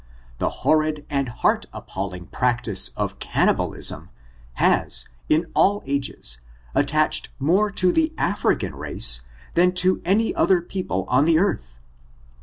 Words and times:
The 0.39 0.49
horrid 0.65 1.05
and 1.11 1.29
heart 1.29 1.67
appalling 1.71 2.25
practice 2.25 2.89
of 2.97 3.19
cannibalism^ 3.19 4.09
has, 4.53 5.05
in 5.29 5.51
all 5.53 5.83
ages, 5.85 6.41
attached 6.73 7.29
more 7.37 7.69
to 7.73 7.91
the 7.91 8.11
African 8.17 8.73
race 8.73 9.21
than 9.53 9.73
to 9.73 10.01
any 10.03 10.33
other 10.33 10.59
people 10.59 11.05
of 11.07 11.27
the 11.27 11.37
earth. 11.37 11.79